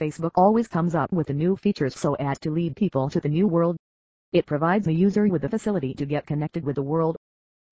Facebook 0.00 0.30
always 0.36 0.68
comes 0.68 0.94
up 0.94 1.12
with 1.12 1.26
the 1.26 1.34
new 1.34 1.56
features 1.56 1.96
so 1.96 2.14
as 2.14 2.38
to 2.38 2.52
lead 2.52 2.76
people 2.76 3.10
to 3.10 3.20
the 3.20 3.28
new 3.28 3.48
world. 3.48 3.76
It 4.32 4.46
provides 4.46 4.86
the 4.86 4.94
user 4.94 5.26
with 5.26 5.42
the 5.42 5.48
facility 5.48 5.92
to 5.94 6.06
get 6.06 6.24
connected 6.24 6.64
with 6.64 6.76
the 6.76 6.82
world. 6.82 7.16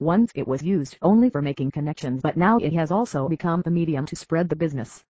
Once 0.01 0.33
it 0.35 0.49
was 0.49 0.61
used 0.61 0.99
only 1.03 1.31
for 1.31 1.41
making 1.41 1.71
connections 1.71 2.23
but 2.23 2.37
now 2.37 2.59
it 2.59 2.73
has 2.73 2.91
also 2.91 3.29
become 3.29 3.63
the 3.63 3.71
medium 3.71 4.07
to 4.07 4.17
spread 4.17 4.49
the 4.49 4.57
business. 4.57 5.05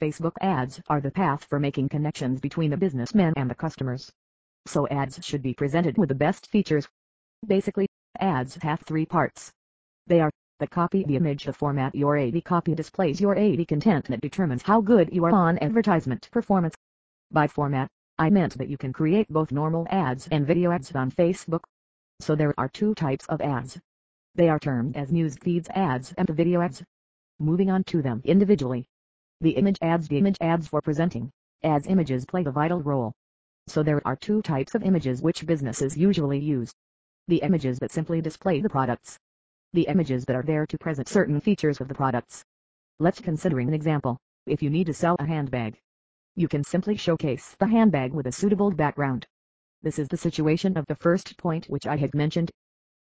Facebook 0.00 0.36
ads 0.40 0.80
are 0.88 1.00
the 1.00 1.10
path 1.10 1.44
for 1.44 1.58
making 1.58 1.88
connections 1.88 2.40
between 2.40 2.70
the 2.70 2.76
businessmen 2.76 3.32
and 3.36 3.50
the 3.50 3.56
customers. 3.56 4.12
So 4.66 4.86
ads 4.86 5.24
should 5.24 5.42
be 5.42 5.54
presented 5.54 5.98
with 5.98 6.10
the 6.10 6.14
best 6.14 6.46
features. 6.46 6.88
Basically, 7.44 7.88
ads 8.20 8.54
have 8.62 8.82
three 8.82 9.04
parts. 9.04 9.52
They 10.06 10.20
are 10.20 10.30
the 10.62 10.68
copy, 10.68 11.02
the 11.02 11.16
image, 11.16 11.42
the 11.42 11.52
format. 11.52 11.92
Your 11.92 12.16
AD 12.16 12.44
copy 12.44 12.72
displays 12.72 13.20
your 13.20 13.36
AD 13.36 13.66
content 13.66 14.04
that 14.06 14.20
determines 14.20 14.62
how 14.62 14.80
good 14.80 15.12
you 15.12 15.24
are 15.24 15.34
on 15.34 15.58
advertisement 15.58 16.30
performance. 16.30 16.76
By 17.32 17.48
format, 17.48 17.90
I 18.16 18.30
meant 18.30 18.56
that 18.58 18.68
you 18.68 18.78
can 18.78 18.92
create 18.92 19.28
both 19.28 19.50
normal 19.50 19.88
ads 19.90 20.28
and 20.28 20.46
video 20.46 20.70
ads 20.70 20.94
on 20.94 21.10
Facebook. 21.10 21.64
So 22.20 22.36
there 22.36 22.54
are 22.58 22.68
two 22.68 22.94
types 22.94 23.26
of 23.26 23.40
ads. 23.40 23.80
They 24.36 24.48
are 24.48 24.60
termed 24.60 24.96
as 24.96 25.10
news 25.10 25.36
feeds 25.36 25.68
ads 25.70 26.14
and 26.16 26.30
video 26.30 26.60
ads. 26.60 26.84
Moving 27.40 27.68
on 27.68 27.82
to 27.84 28.00
them 28.00 28.22
individually. 28.24 28.86
The 29.40 29.56
image 29.56 29.78
ads 29.82 30.06
The 30.06 30.18
image 30.18 30.38
ads 30.40 30.68
for 30.68 30.80
presenting 30.80 31.32
ads 31.64 31.88
images 31.88 32.24
play 32.24 32.44
a 32.44 32.52
vital 32.52 32.80
role. 32.80 33.14
So 33.66 33.82
there 33.82 34.00
are 34.06 34.14
two 34.14 34.42
types 34.42 34.76
of 34.76 34.84
images 34.84 35.22
which 35.22 35.44
businesses 35.44 35.96
usually 35.96 36.38
use. 36.38 36.72
The 37.26 37.38
images 37.38 37.80
that 37.80 37.90
simply 37.90 38.20
display 38.20 38.60
the 38.60 38.68
products. 38.68 39.18
The 39.74 39.88
images 39.88 40.26
that 40.26 40.36
are 40.36 40.42
there 40.42 40.66
to 40.66 40.76
present 40.76 41.08
certain 41.08 41.40
features 41.40 41.80
of 41.80 41.88
the 41.88 41.94
products. 41.94 42.44
Let's 42.98 43.20
consider 43.20 43.58
an 43.58 43.72
example. 43.72 44.18
If 44.46 44.62
you 44.62 44.68
need 44.68 44.84
to 44.88 44.92
sell 44.92 45.16
a 45.18 45.24
handbag, 45.24 45.78
you 46.36 46.46
can 46.46 46.62
simply 46.62 46.94
showcase 46.96 47.56
the 47.58 47.66
handbag 47.66 48.12
with 48.12 48.26
a 48.26 48.32
suitable 48.32 48.70
background. 48.70 49.26
This 49.80 49.98
is 49.98 50.08
the 50.08 50.18
situation 50.18 50.76
of 50.76 50.84
the 50.88 50.96
first 50.96 51.38
point 51.38 51.64
which 51.70 51.86
I 51.86 51.96
had 51.96 52.14
mentioned. 52.14 52.50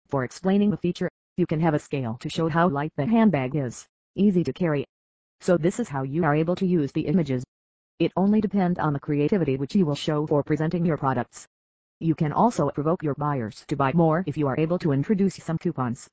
For 0.08 0.24
explaining 0.24 0.70
the 0.70 0.78
feature, 0.78 1.10
you 1.36 1.46
can 1.46 1.60
have 1.60 1.74
a 1.74 1.80
scale 1.80 2.16
to 2.22 2.30
show 2.30 2.48
how 2.48 2.70
light 2.70 2.94
the 2.96 3.06
handbag 3.06 3.54
is, 3.54 3.86
easy 4.16 4.46
to 4.46 4.54
carry. 4.54 4.86
So 5.42 5.58
this 5.58 5.78
is 5.78 5.90
how 5.90 6.04
you 6.04 6.24
are 6.24 6.36
able 6.36 6.56
to 6.56 6.66
use 6.66 6.94
the 6.94 7.08
images. 7.08 7.44
It 8.00 8.14
only 8.16 8.40
depends 8.40 8.80
on 8.80 8.94
the 8.94 9.00
creativity 9.02 9.58
which 9.58 9.76
you 9.76 9.86
will 9.86 9.96
show 9.96 10.26
for 10.26 10.42
presenting 10.42 10.86
your 10.86 10.96
products. 10.96 11.46
You 12.00 12.16
can 12.16 12.32
also 12.32 12.70
provoke 12.70 13.04
your 13.04 13.16
buyers 13.16 13.66
to 13.68 13.76
buy 13.76 13.92
more 13.94 14.24
if 14.26 14.38
you 14.38 14.48
are 14.48 14.58
able 14.58 14.80
to 14.80 14.94
introduce 14.94 15.36
some 15.36 15.58
coupons. 15.58 16.08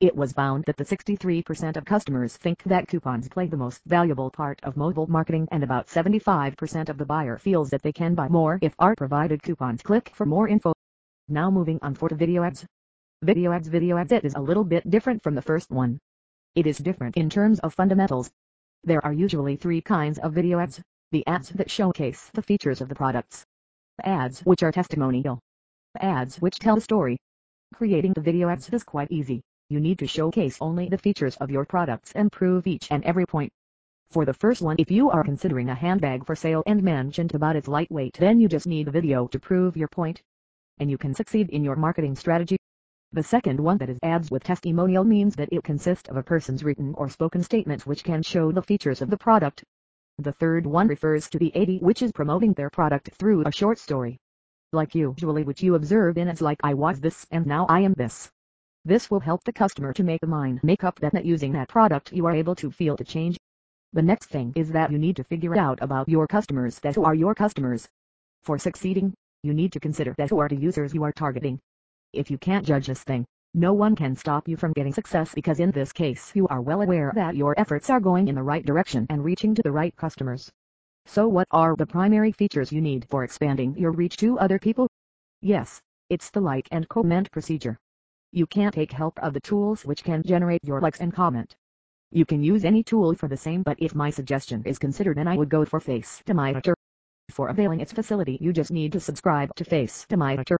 It 0.00 0.14
was 0.14 0.32
found 0.32 0.62
that 0.66 0.76
the 0.76 0.84
63% 0.84 1.76
of 1.76 1.84
customers 1.84 2.36
think 2.36 2.62
that 2.62 2.86
coupons 2.86 3.28
play 3.28 3.48
the 3.48 3.56
most 3.56 3.82
valuable 3.84 4.30
part 4.30 4.60
of 4.62 4.76
mobile 4.76 5.08
marketing 5.08 5.48
and 5.50 5.64
about 5.64 5.88
75% 5.88 6.88
of 6.88 6.98
the 6.98 7.04
buyer 7.04 7.36
feels 7.36 7.70
that 7.70 7.82
they 7.82 7.90
can 7.90 8.14
buy 8.14 8.28
more 8.28 8.60
if 8.62 8.76
are 8.78 8.94
provided 8.94 9.42
coupons. 9.42 9.82
Click 9.82 10.12
for 10.14 10.24
more 10.24 10.46
info. 10.46 10.72
Now 11.26 11.50
moving 11.50 11.80
on 11.82 11.96
for 11.96 12.08
the 12.08 12.14
video 12.14 12.44
ads. 12.44 12.64
Video 13.22 13.50
ads 13.50 13.66
Video 13.66 13.98
ads 13.98 14.12
it 14.12 14.24
is 14.24 14.36
a 14.36 14.40
little 14.40 14.62
bit 14.62 14.88
different 14.88 15.20
from 15.20 15.34
the 15.34 15.42
first 15.42 15.68
one. 15.68 15.98
It 16.54 16.68
is 16.68 16.78
different 16.78 17.16
in 17.16 17.28
terms 17.28 17.58
of 17.58 17.74
fundamentals. 17.74 18.30
There 18.84 19.04
are 19.04 19.12
usually 19.12 19.56
three 19.56 19.80
kinds 19.80 20.20
of 20.20 20.32
video 20.32 20.60
ads 20.60 20.80
the 21.10 21.26
ads 21.26 21.48
that 21.48 21.72
showcase 21.72 22.30
the 22.34 22.42
features 22.42 22.80
of 22.80 22.88
the 22.88 22.94
products, 22.94 23.44
ads 24.04 24.42
which 24.42 24.62
are 24.62 24.70
testimonial, 24.70 25.40
ads 25.98 26.40
which 26.40 26.60
tell 26.60 26.76
a 26.76 26.80
story. 26.80 27.18
Creating 27.74 28.12
the 28.12 28.20
video 28.20 28.48
ads 28.48 28.68
is 28.68 28.84
quite 28.84 29.10
easy. 29.10 29.42
You 29.70 29.80
need 29.80 29.98
to 29.98 30.06
showcase 30.06 30.56
only 30.62 30.88
the 30.88 30.96
features 30.96 31.36
of 31.36 31.50
your 31.50 31.66
products 31.66 32.12
and 32.12 32.32
prove 32.32 32.66
each 32.66 32.90
and 32.90 33.04
every 33.04 33.26
point. 33.26 33.52
For 34.10 34.24
the 34.24 34.32
first 34.32 34.62
one 34.62 34.76
if 34.78 34.90
you 34.90 35.10
are 35.10 35.22
considering 35.22 35.68
a 35.68 35.74
handbag 35.74 36.24
for 36.24 36.34
sale 36.34 36.62
and 36.66 36.82
mentioned 36.82 37.34
about 37.34 37.54
its 37.54 37.68
lightweight 37.68 38.14
then 38.14 38.40
you 38.40 38.48
just 38.48 38.66
need 38.66 38.88
a 38.88 38.90
video 38.90 39.26
to 39.26 39.38
prove 39.38 39.76
your 39.76 39.88
point. 39.88 40.22
And 40.78 40.90
you 40.90 40.96
can 40.96 41.12
succeed 41.12 41.50
in 41.50 41.64
your 41.64 41.76
marketing 41.76 42.14
strategy. 42.14 42.56
The 43.12 43.22
second 43.22 43.60
one 43.60 43.76
that 43.76 43.90
is 43.90 43.98
ads 44.02 44.30
with 44.30 44.42
testimonial 44.42 45.04
means 45.04 45.36
that 45.36 45.52
it 45.52 45.62
consists 45.64 46.08
of 46.08 46.16
a 46.16 46.22
person's 46.22 46.64
written 46.64 46.94
or 46.94 47.10
spoken 47.10 47.42
statements 47.42 47.84
which 47.84 48.04
can 48.04 48.22
show 48.22 48.50
the 48.50 48.62
features 48.62 49.02
of 49.02 49.10
the 49.10 49.18
product. 49.18 49.62
The 50.16 50.32
third 50.32 50.64
one 50.64 50.88
refers 50.88 51.28
to 51.28 51.38
the 51.38 51.54
AD 51.54 51.82
which 51.82 52.00
is 52.00 52.12
promoting 52.12 52.54
their 52.54 52.70
product 52.70 53.10
through 53.18 53.44
a 53.44 53.52
short 53.52 53.78
story. 53.78 54.16
Like 54.72 54.94
usually 54.94 55.44
which 55.44 55.62
you 55.62 55.74
observe 55.74 56.16
in 56.16 56.28
ads 56.28 56.40
like 56.40 56.60
I 56.62 56.72
was 56.72 57.00
this 57.00 57.26
and 57.30 57.44
now 57.44 57.66
I 57.68 57.80
am 57.80 57.92
this. 57.92 58.30
This 58.88 59.10
will 59.10 59.20
help 59.20 59.44
the 59.44 59.52
customer 59.52 59.92
to 59.92 60.02
make 60.02 60.22
a 60.22 60.26
mind 60.26 60.60
make 60.64 60.82
up 60.82 60.98
that, 61.00 61.12
that 61.12 61.26
using 61.26 61.52
that 61.52 61.68
product 61.68 62.10
you 62.10 62.24
are 62.24 62.34
able 62.34 62.54
to 62.54 62.70
feel 62.70 62.96
the 62.96 63.04
change. 63.04 63.36
The 63.92 64.00
next 64.00 64.30
thing 64.30 64.50
is 64.56 64.70
that 64.70 64.90
you 64.90 64.96
need 64.96 65.14
to 65.16 65.24
figure 65.24 65.58
out 65.58 65.78
about 65.82 66.08
your 66.08 66.26
customers 66.26 66.78
that 66.78 66.94
who 66.94 67.04
are 67.04 67.14
your 67.14 67.34
customers. 67.34 67.86
For 68.44 68.56
succeeding, 68.56 69.12
you 69.42 69.52
need 69.52 69.72
to 69.72 69.78
consider 69.78 70.14
that 70.16 70.30
who 70.30 70.38
are 70.38 70.48
the 70.48 70.56
users 70.56 70.94
you 70.94 71.02
are 71.02 71.12
targeting. 71.12 71.60
If 72.14 72.30
you 72.30 72.38
can't 72.38 72.64
judge 72.64 72.86
this 72.86 73.04
thing, 73.04 73.26
no 73.52 73.74
one 73.74 73.94
can 73.94 74.16
stop 74.16 74.48
you 74.48 74.56
from 74.56 74.72
getting 74.72 74.94
success 74.94 75.34
because 75.34 75.60
in 75.60 75.70
this 75.70 75.92
case 75.92 76.34
you 76.34 76.48
are 76.48 76.62
well 76.62 76.80
aware 76.80 77.12
that 77.14 77.36
your 77.36 77.54
efforts 77.60 77.90
are 77.90 78.00
going 78.00 78.28
in 78.28 78.36
the 78.36 78.42
right 78.42 78.64
direction 78.64 79.04
and 79.10 79.22
reaching 79.22 79.54
to 79.54 79.62
the 79.62 79.70
right 79.70 79.94
customers. 79.96 80.50
So 81.04 81.28
what 81.28 81.46
are 81.50 81.76
the 81.76 81.84
primary 81.84 82.32
features 82.32 82.72
you 82.72 82.80
need 82.80 83.06
for 83.10 83.22
expanding 83.22 83.76
your 83.76 83.92
reach 83.92 84.16
to 84.16 84.38
other 84.38 84.58
people? 84.58 84.88
Yes, 85.42 85.78
it's 86.08 86.30
the 86.30 86.40
like 86.40 86.68
and 86.70 86.88
comment 86.88 87.30
procedure. 87.30 87.76
You 88.32 88.46
can't 88.46 88.74
take 88.74 88.92
help 88.92 89.18
of 89.20 89.32
the 89.32 89.40
tools 89.40 89.86
which 89.86 90.04
can 90.04 90.22
generate 90.22 90.62
your 90.62 90.82
likes 90.82 91.00
and 91.00 91.14
comment. 91.14 91.56
You 92.10 92.26
can 92.26 92.42
use 92.42 92.64
any 92.64 92.82
tool 92.82 93.14
for 93.14 93.26
the 93.26 93.38
same 93.38 93.62
but 93.62 93.80
if 93.80 93.94
my 93.94 94.10
suggestion 94.10 94.62
is 94.66 94.78
considered 94.78 95.16
then 95.16 95.26
I 95.26 95.36
would 95.36 95.48
go 95.48 95.64
for 95.64 95.80
Face 95.80 96.22
FaceTime 96.26 96.74
For 97.30 97.48
availing 97.48 97.80
its 97.80 97.92
facility 97.92 98.36
you 98.40 98.52
just 98.52 98.70
need 98.70 98.92
to 98.92 99.00
subscribe 99.00 99.54
to 99.54 99.64
Face 99.64 100.04
FaceTime 100.10 100.56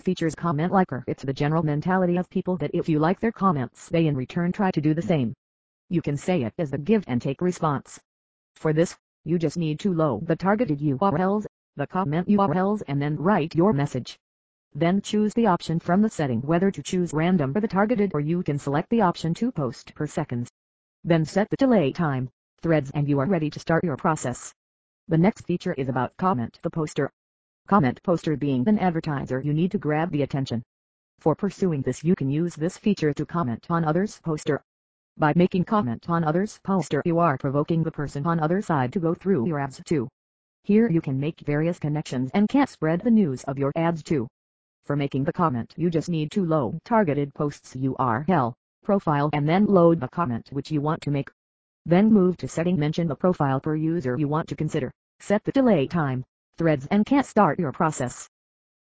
features 0.00 0.34
comment 0.34 0.72
liker. 0.72 1.04
It's 1.06 1.22
the 1.22 1.32
general 1.32 1.62
mentality 1.62 2.16
of 2.16 2.28
people 2.28 2.56
that 2.56 2.72
if 2.74 2.88
you 2.88 2.98
like 2.98 3.20
their 3.20 3.30
comments 3.30 3.88
they 3.88 4.08
in 4.08 4.16
return 4.16 4.50
try 4.50 4.72
to 4.72 4.80
do 4.80 4.92
the 4.92 5.02
same. 5.02 5.34
You 5.90 6.02
can 6.02 6.16
say 6.16 6.42
it 6.42 6.54
as 6.58 6.72
the 6.72 6.78
give 6.78 7.04
and 7.06 7.22
take 7.22 7.40
response. 7.40 8.00
For 8.56 8.72
this, 8.72 8.96
you 9.24 9.38
just 9.38 9.56
need 9.56 9.78
to 9.80 9.94
load 9.94 10.26
the 10.26 10.34
targeted 10.34 10.80
URLs, 10.80 11.46
the 11.76 11.86
comment 11.86 12.26
URLs 12.26 12.82
and 12.88 13.00
then 13.00 13.16
write 13.16 13.54
your 13.54 13.72
message. 13.72 14.18
Then 14.76 15.00
choose 15.00 15.32
the 15.34 15.46
option 15.46 15.78
from 15.78 16.02
the 16.02 16.10
setting 16.10 16.40
whether 16.40 16.72
to 16.72 16.82
choose 16.82 17.12
random 17.12 17.52
for 17.52 17.60
the 17.60 17.68
targeted 17.68 18.10
or 18.12 18.18
you 18.18 18.42
can 18.42 18.58
select 18.58 18.90
the 18.90 19.02
option 19.02 19.32
to 19.34 19.52
post 19.52 19.94
per 19.94 20.08
seconds. 20.08 20.50
Then 21.04 21.24
set 21.24 21.48
the 21.48 21.56
delay 21.56 21.92
time, 21.92 22.28
threads 22.60 22.90
and 22.92 23.08
you 23.08 23.20
are 23.20 23.26
ready 23.26 23.50
to 23.50 23.60
start 23.60 23.84
your 23.84 23.96
process. 23.96 24.52
The 25.06 25.16
next 25.16 25.42
feature 25.42 25.74
is 25.74 25.88
about 25.88 26.16
comment 26.16 26.58
the 26.62 26.70
poster. 26.70 27.08
Comment 27.68 28.02
poster 28.02 28.36
being 28.36 28.66
an 28.66 28.80
advertiser 28.80 29.40
you 29.40 29.54
need 29.54 29.70
to 29.70 29.78
grab 29.78 30.10
the 30.10 30.22
attention. 30.22 30.64
For 31.20 31.36
pursuing 31.36 31.82
this 31.82 32.02
you 32.02 32.16
can 32.16 32.28
use 32.28 32.56
this 32.56 32.76
feature 32.76 33.14
to 33.14 33.24
comment 33.24 33.66
on 33.70 33.84
others 33.84 34.20
poster. 34.24 34.60
By 35.16 35.34
making 35.36 35.66
comment 35.66 36.10
on 36.10 36.24
others 36.24 36.58
poster 36.64 37.00
you 37.04 37.20
are 37.20 37.38
provoking 37.38 37.84
the 37.84 37.92
person 37.92 38.26
on 38.26 38.40
other 38.40 38.60
side 38.60 38.92
to 38.94 38.98
go 38.98 39.14
through 39.14 39.46
your 39.46 39.60
ads 39.60 39.80
too. 39.84 40.08
Here 40.64 40.90
you 40.90 41.00
can 41.00 41.20
make 41.20 41.38
various 41.40 41.78
connections 41.78 42.32
and 42.34 42.48
can 42.48 42.66
spread 42.66 43.02
the 43.02 43.12
news 43.12 43.44
of 43.44 43.56
your 43.56 43.70
ads 43.76 44.02
too. 44.02 44.26
For 44.84 44.96
making 44.96 45.24
the 45.24 45.32
comment 45.32 45.72
you 45.78 45.88
just 45.88 46.10
need 46.10 46.30
to 46.32 46.44
load 46.44 46.78
targeted 46.84 47.32
posts 47.32 47.74
URL, 47.74 48.52
profile 48.82 49.30
and 49.32 49.48
then 49.48 49.64
load 49.64 49.98
the 49.98 50.08
comment 50.08 50.50
which 50.52 50.70
you 50.70 50.82
want 50.82 51.00
to 51.02 51.10
make. 51.10 51.30
Then 51.86 52.12
move 52.12 52.36
to 52.36 52.48
setting 52.48 52.78
mention 52.78 53.08
the 53.08 53.16
profile 53.16 53.60
per 53.60 53.76
user 53.76 54.14
you 54.18 54.28
want 54.28 54.46
to 54.50 54.56
consider, 54.56 54.92
set 55.20 55.42
the 55.42 55.52
delay 55.52 55.86
time, 55.86 56.22
threads 56.58 56.86
and 56.90 57.06
can't 57.06 57.24
start 57.24 57.58
your 57.58 57.72
process. 57.72 58.28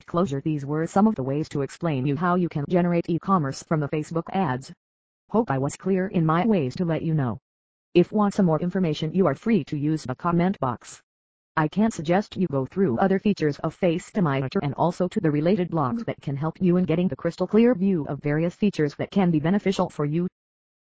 Closure 0.07 0.41
These 0.41 0.66
were 0.66 0.88
some 0.88 1.06
of 1.06 1.13
the 1.13 1.23
ways 1.23 1.47
to 1.50 1.61
explain 1.61 2.07
you 2.07 2.16
how 2.16 2.34
you 2.34 2.50
can 2.50 2.66
generate 2.67 3.07
e-commerce 3.07 3.61
from 3.61 3.79
the 3.79 3.90
Facebook 3.90 4.28
ads. 4.34 4.73
Hope 5.29 5.51
I 5.51 5.59
was 5.59 5.75
clear 5.75 6.07
in 6.07 6.25
my 6.25 6.47
ways 6.47 6.75
to 6.78 6.85
let 6.85 7.03
you 7.03 7.13
know. 7.13 7.38
If 7.94 8.11
want 8.11 8.34
some 8.34 8.47
more 8.47 8.59
information 8.59 9.13
you 9.13 9.28
are 9.28 9.35
free 9.35 9.63
to 9.66 9.78
use 9.78 10.03
the 10.03 10.16
comment 10.16 10.59
box. 10.59 11.00
I 11.57 11.67
can 11.67 11.91
suggest 11.91 12.38
you 12.38 12.47
go 12.47 12.66
through 12.66 12.97
other 12.99 13.20
features 13.20 13.59
of 13.59 13.78
FaceTime 13.78 14.47
and 14.64 14.73
also 14.76 15.09
to 15.09 15.20
the 15.20 15.29
related 15.29 15.70
blogs 15.70 16.05
that 16.05 16.22
can 16.22 16.37
help 16.37 16.61
you 16.61 16.78
in 16.78 16.85
getting 16.85 17.09
the 17.09 17.16
crystal 17.17 17.46
clear 17.46 17.76
view 17.76 18.05
of 18.08 18.20
various 18.22 18.55
features 18.55 18.96
that 18.96 19.11
can 19.11 19.31
be 19.31 19.40
beneficial 19.41 19.90
for 19.90 20.05
you. 20.05 20.28